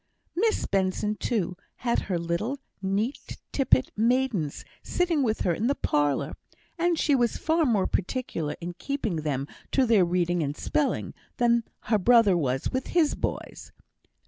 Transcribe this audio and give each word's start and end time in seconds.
Miss 0.35 0.65
Benson, 0.65 1.13
too, 1.17 1.55
had 1.75 1.99
her 2.09 2.17
little, 2.17 2.57
neat 2.81 3.37
tippeted 3.53 3.91
maidens 3.95 4.65
sitting 4.81 5.21
with 5.21 5.41
her 5.41 5.53
in 5.53 5.67
the 5.67 5.75
parlour; 5.75 6.33
and 6.75 6.97
she 6.97 7.13
was 7.13 7.37
far 7.37 7.65
more 7.67 7.85
particular 7.85 8.55
in 8.59 8.73
keeping 8.73 9.17
them 9.17 9.47
to 9.73 9.85
their 9.85 10.03
reading 10.03 10.41
and 10.41 10.57
spelling, 10.57 11.13
than 11.37 11.65
her 11.81 11.99
brother 11.99 12.35
was 12.35 12.71
with 12.71 12.87
his 12.97 13.13
boys. 13.13 13.71